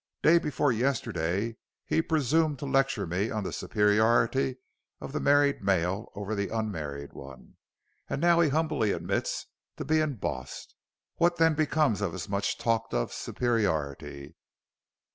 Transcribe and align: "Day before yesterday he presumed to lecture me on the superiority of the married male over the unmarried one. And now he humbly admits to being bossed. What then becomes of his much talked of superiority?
"Day 0.23 0.39
before 0.39 0.71
yesterday 0.71 1.57
he 1.85 2.01
presumed 2.01 2.57
to 2.57 2.65
lecture 2.65 3.05
me 3.05 3.29
on 3.29 3.43
the 3.43 3.53
superiority 3.53 4.57
of 4.99 5.11
the 5.13 5.19
married 5.19 5.61
male 5.63 6.11
over 6.15 6.33
the 6.33 6.49
unmarried 6.49 7.13
one. 7.13 7.57
And 8.09 8.19
now 8.19 8.39
he 8.39 8.49
humbly 8.49 8.93
admits 8.93 9.45
to 9.77 9.85
being 9.85 10.15
bossed. 10.15 10.73
What 11.17 11.35
then 11.37 11.53
becomes 11.53 12.01
of 12.01 12.13
his 12.13 12.27
much 12.27 12.57
talked 12.57 12.95
of 12.95 13.13
superiority? 13.13 14.33